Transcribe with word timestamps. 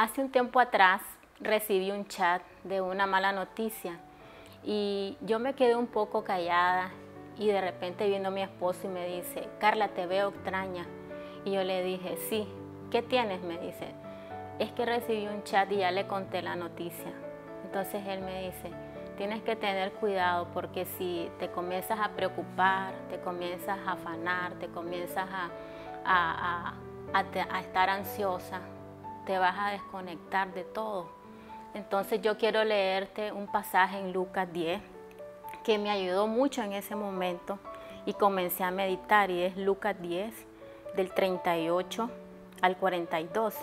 Hace 0.00 0.22
un 0.22 0.30
tiempo 0.30 0.60
atrás 0.60 1.02
recibí 1.40 1.90
un 1.90 2.06
chat 2.06 2.40
de 2.64 2.80
una 2.80 3.06
mala 3.06 3.32
noticia 3.32 3.98
y 4.64 5.18
yo 5.20 5.38
me 5.38 5.52
quedé 5.52 5.76
un 5.76 5.88
poco 5.88 6.24
callada 6.24 6.90
y 7.36 7.48
de 7.48 7.60
repente 7.60 8.08
vino 8.08 8.30
mi 8.30 8.40
esposo 8.40 8.86
y 8.86 8.88
me 8.88 9.06
dice, 9.06 9.46
Carla, 9.58 9.88
te 9.88 10.06
veo 10.06 10.30
extraña. 10.30 10.86
Y 11.44 11.50
yo 11.50 11.64
le 11.64 11.82
dije, 11.82 12.16
sí, 12.30 12.48
¿qué 12.90 13.02
tienes? 13.02 13.42
Me 13.42 13.58
dice, 13.58 13.88
es 14.58 14.72
que 14.72 14.86
recibí 14.86 15.26
un 15.26 15.44
chat 15.44 15.70
y 15.70 15.76
ya 15.76 15.90
le 15.90 16.06
conté 16.06 16.40
la 16.40 16.56
noticia. 16.56 17.12
Entonces 17.66 18.02
él 18.06 18.22
me 18.22 18.46
dice, 18.46 18.70
tienes 19.18 19.42
que 19.42 19.54
tener 19.54 19.92
cuidado 19.92 20.48
porque 20.54 20.86
si 20.86 21.30
te 21.38 21.50
comienzas 21.50 22.00
a 22.00 22.08
preocupar, 22.12 22.94
te 23.10 23.20
comienzas 23.20 23.78
a 23.86 23.92
afanar, 23.92 24.54
te 24.54 24.68
comienzas 24.68 25.28
a, 26.02 26.72
a 27.12 27.60
estar 27.60 27.90
ansiosa, 27.90 28.62
te 29.30 29.38
vas 29.38 29.56
a 29.56 29.70
desconectar 29.70 30.52
de 30.54 30.64
todo. 30.64 31.06
Entonces 31.72 32.20
yo 32.20 32.36
quiero 32.36 32.64
leerte 32.64 33.30
un 33.30 33.46
pasaje 33.46 33.96
en 33.96 34.12
Lucas 34.12 34.52
10 34.52 34.82
que 35.62 35.78
me 35.78 35.88
ayudó 35.88 36.26
mucho 36.26 36.64
en 36.64 36.72
ese 36.72 36.96
momento 36.96 37.60
y 38.06 38.14
comencé 38.14 38.64
a 38.64 38.72
meditar 38.72 39.30
y 39.30 39.44
es 39.44 39.56
Lucas 39.56 39.94
10 40.02 40.34
del 40.96 41.14
38 41.14 42.10
al 42.60 42.76
42. 42.76 43.54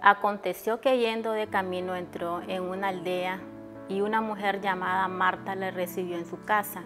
Aconteció 0.00 0.80
que 0.80 0.96
yendo 0.96 1.32
de 1.32 1.46
camino 1.46 1.94
entró 1.94 2.40
en 2.48 2.62
una 2.62 2.88
aldea 2.88 3.38
y 3.90 4.00
una 4.00 4.22
mujer 4.22 4.62
llamada 4.62 5.08
Marta 5.08 5.54
le 5.56 5.72
recibió 5.72 6.16
en 6.16 6.24
su 6.24 6.42
casa. 6.46 6.84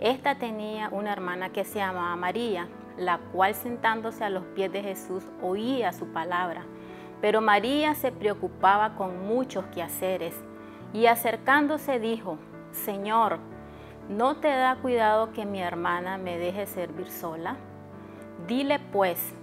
Esta 0.00 0.40
tenía 0.40 0.88
una 0.88 1.12
hermana 1.12 1.50
que 1.50 1.64
se 1.64 1.78
llamaba 1.78 2.16
María, 2.16 2.66
la 2.96 3.18
cual 3.18 3.54
sentándose 3.54 4.24
a 4.24 4.28
los 4.28 4.42
pies 4.56 4.72
de 4.72 4.82
Jesús 4.82 5.22
oía 5.40 5.92
su 5.92 6.08
palabra. 6.08 6.66
Pero 7.20 7.40
María 7.40 7.94
se 7.94 8.12
preocupaba 8.12 8.94
con 8.94 9.26
muchos 9.26 9.64
quehaceres 9.66 10.34
y 10.92 11.06
acercándose 11.06 11.98
dijo, 11.98 12.38
Señor, 12.72 13.38
¿no 14.08 14.36
te 14.36 14.48
da 14.48 14.76
cuidado 14.76 15.32
que 15.32 15.44
mi 15.44 15.60
hermana 15.60 16.16
me 16.16 16.38
deje 16.38 16.66
servir 16.66 17.10
sola? 17.10 17.56
Dile 18.46 18.78
pues 18.78 19.34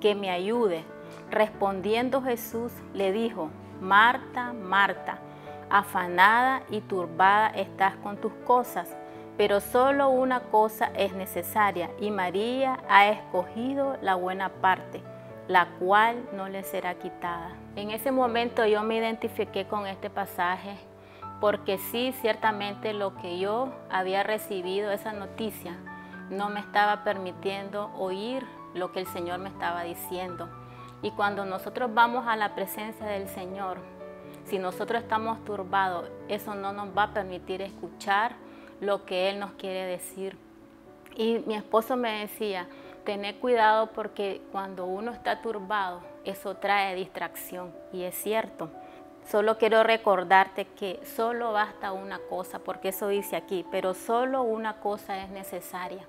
que 0.00 0.14
me 0.14 0.30
ayude. 0.30 0.84
Respondiendo 1.30 2.22
Jesús 2.22 2.72
le 2.92 3.12
dijo, 3.12 3.48
Marta, 3.80 4.52
Marta, 4.52 5.18
afanada 5.70 6.62
y 6.70 6.82
turbada 6.82 7.48
estás 7.48 7.96
con 7.96 8.18
tus 8.18 8.32
cosas, 8.46 8.94
pero 9.38 9.60
solo 9.60 10.10
una 10.10 10.40
cosa 10.40 10.90
es 10.94 11.14
necesaria 11.14 11.90
y 11.98 12.10
María 12.10 12.78
ha 12.88 13.08
escogido 13.08 13.96
la 14.02 14.14
buena 14.14 14.50
parte 14.50 15.02
la 15.48 15.68
cual 15.78 16.22
no 16.32 16.48
le 16.48 16.62
será 16.62 16.94
quitada. 16.94 17.50
En 17.76 17.90
ese 17.90 18.12
momento 18.12 18.64
yo 18.66 18.82
me 18.82 18.96
identifiqué 18.96 19.66
con 19.66 19.86
este 19.86 20.10
pasaje 20.10 20.76
porque 21.40 21.78
sí, 21.78 22.14
ciertamente 22.20 22.92
lo 22.92 23.16
que 23.16 23.38
yo 23.40 23.72
había 23.90 24.22
recibido, 24.22 24.92
esa 24.92 25.12
noticia, 25.12 25.76
no 26.30 26.48
me 26.50 26.60
estaba 26.60 27.02
permitiendo 27.02 27.90
oír 27.96 28.46
lo 28.74 28.92
que 28.92 29.00
el 29.00 29.06
Señor 29.06 29.40
me 29.40 29.48
estaba 29.48 29.82
diciendo. 29.82 30.48
Y 31.02 31.10
cuando 31.10 31.44
nosotros 31.44 31.92
vamos 31.92 32.28
a 32.28 32.36
la 32.36 32.54
presencia 32.54 33.06
del 33.06 33.26
Señor, 33.26 33.78
si 34.44 34.58
nosotros 34.58 35.02
estamos 35.02 35.44
turbados, 35.44 36.08
eso 36.28 36.54
no 36.54 36.72
nos 36.72 36.96
va 36.96 37.04
a 37.04 37.12
permitir 37.12 37.60
escuchar 37.60 38.36
lo 38.80 39.04
que 39.04 39.28
Él 39.28 39.40
nos 39.40 39.52
quiere 39.54 39.84
decir. 39.84 40.38
Y 41.16 41.40
mi 41.46 41.54
esposo 41.54 41.96
me 41.96 42.20
decía, 42.20 42.68
tener 43.04 43.36
cuidado 43.36 43.88
porque 43.88 44.40
cuando 44.52 44.86
uno 44.86 45.12
está 45.12 45.42
turbado, 45.42 46.00
eso 46.24 46.56
trae 46.56 46.94
distracción. 46.94 47.72
Y 47.92 48.02
es 48.02 48.14
cierto. 48.14 48.70
Solo 49.28 49.56
quiero 49.56 49.82
recordarte 49.82 50.66
que 50.66 51.00
solo 51.04 51.52
basta 51.52 51.92
una 51.92 52.18
cosa, 52.18 52.58
porque 52.58 52.88
eso 52.88 53.08
dice 53.08 53.36
aquí, 53.36 53.64
pero 53.70 53.94
solo 53.94 54.42
una 54.42 54.80
cosa 54.80 55.22
es 55.22 55.30
necesaria, 55.30 56.06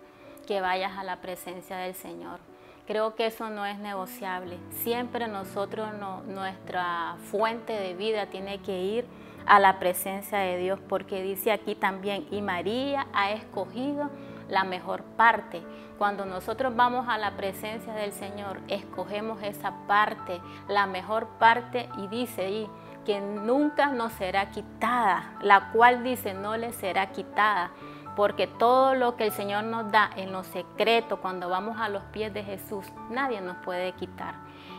que 0.48 0.62
vayas 0.62 0.98
a 0.98 1.04
la 1.04 1.18
presencia 1.18 1.78
del 1.78 1.94
Señor. 1.94 2.40
Creo 2.88 3.16
que 3.16 3.28
eso 3.28 3.50
no 3.50 3.66
es 3.66 3.78
negociable. 3.78 4.58
Siempre 4.72 5.28
nosotros, 5.28 5.90
nuestra 6.26 7.16
fuente 7.32 7.74
de 7.74 7.94
vida 7.94 8.26
tiene 8.26 8.62
que 8.62 8.82
ir 8.82 9.06
a 9.46 9.60
la 9.60 9.80
presencia 9.80 10.40
de 10.40 10.58
Dios, 10.58 10.80
porque 10.90 11.22
dice 11.22 11.52
aquí 11.52 11.76
también, 11.76 12.28
y 12.32 12.42
María 12.42 13.08
ha 13.14 13.32
escogido 13.32 14.10
la 14.50 14.64
mejor 14.64 15.04
parte. 15.04 15.62
Cuando 15.98 16.26
nosotros 16.26 16.76
vamos 16.76 17.08
a 17.08 17.18
la 17.18 17.32
presencia 17.32 17.94
del 17.94 18.12
Señor, 18.12 18.60
escogemos 18.68 19.42
esa 19.44 19.74
parte, 19.88 20.42
la 20.68 20.86
mejor 20.86 21.28
parte, 21.40 21.90
y 21.98 22.08
dice 22.08 22.46
ahí 22.46 22.70
que 23.06 23.20
nunca 23.20 23.88
nos 23.88 24.14
será 24.14 24.52
quitada, 24.52 25.38
la 25.42 25.72
cual 25.72 26.04
dice 26.04 26.34
no 26.34 26.58
le 26.58 26.72
será 26.74 27.12
quitada, 27.12 27.72
porque 28.16 28.48
todo 28.48 28.96
lo 28.96 29.16
que 29.16 29.26
el 29.26 29.32
Señor 29.32 29.64
nos 29.66 29.92
da 29.92 30.10
en 30.16 30.32
lo 30.32 30.44
secreto, 30.44 31.20
cuando 31.22 31.50
vamos 31.50 31.78
a 31.80 31.90
los 31.90 32.04
pies 32.06 32.34
de 32.34 32.44
Jesús, 32.44 32.86
nadie 33.10 33.42
nos 33.42 33.58
puede 33.58 33.94
quitar. 33.94 34.36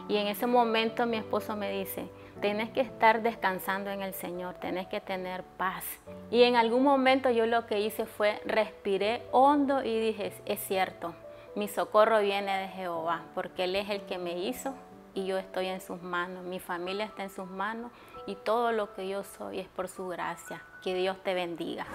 Y 0.09 0.17
en 0.17 0.27
ese 0.27 0.47
momento 0.47 1.07
mi 1.07 1.17
esposo 1.17 1.57
me 1.57 1.71
dice, 1.71 2.11
Tienes 2.45 2.69
que 2.69 2.83
estar 2.83 3.23
descansando 3.23 3.89
en 3.89 4.03
el 4.03 4.13
Señor, 4.13 4.57
tienes 4.57 4.87
que 4.89 5.01
tener 5.01 5.45
paz. 5.57 5.83
Y 6.31 6.43
en 6.43 6.57
algún 6.57 6.83
momento 6.83 7.31
yo 7.31 7.47
lo 7.47 7.65
que 7.67 7.81
hice 7.81 8.05
fue 8.05 8.39
respiré 8.45 9.23
hondo 9.33 9.83
y 9.83 9.99
dije, 9.99 10.31
es 10.45 10.61
cierto, 10.61 11.15
mi 11.57 11.69
socorro 11.69 12.21
viene 12.21 12.55
de 12.59 12.69
Jehová, 12.69 13.23
porque 13.35 13.65
Él 13.65 13.75
es 13.77 13.89
el 13.89 14.03
que 14.03 14.19
me 14.19 14.41
hizo 14.41 14.75
y 15.15 15.25
yo 15.25 15.39
estoy 15.39 15.69
en 15.69 15.81
sus 15.81 16.03
manos, 16.03 16.45
mi 16.45 16.61
familia 16.61 17.07
está 17.07 17.23
en 17.23 17.31
sus 17.31 17.49
manos 17.49 17.91
y 18.27 18.35
todo 18.35 18.73
lo 18.73 18.93
que 18.93 19.09
yo 19.09 19.25
soy 19.25 19.61
es 19.61 19.69
por 19.69 19.89
su 19.89 20.09
gracia. 20.09 20.63
Que 20.83 20.95
Dios 20.95 21.17
te 21.25 21.33
bendiga. 21.33 21.87